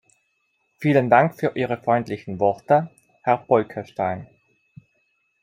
Vielen 0.79 1.11
Dank 1.11 1.35
für 1.35 1.51
Ihre 1.55 1.77
freundlichen 1.77 2.39
Worte, 2.39 2.89
Herr 3.21 3.37
Bolkestein. 3.37 4.25